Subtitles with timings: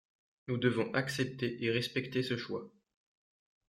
[0.47, 2.71] Nous devons accepter et respecter ce choix.